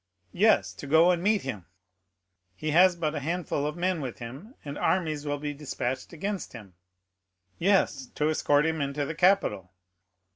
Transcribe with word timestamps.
"Yes, 0.33 0.73
to 0.81 0.87
go 0.87 1.11
and 1.11 1.21
meet 1.21 1.43
him." 1.43 1.67
"He 2.55 2.71
has 2.71 2.95
but 2.95 3.13
a 3.13 3.19
handful 3.19 3.67
of 3.67 3.77
men 3.77 4.01
with 4.01 4.17
him, 4.17 4.55
and 4.65 4.75
armies 4.75 5.27
will 5.27 5.37
be 5.37 5.53
despatched 5.53 6.11
against 6.11 6.53
him." 6.53 6.73
"Yes, 7.59 8.07
to 8.15 8.31
escort 8.31 8.65
him 8.65 8.81
into 8.81 9.05
the 9.05 9.13
capital. 9.13 9.73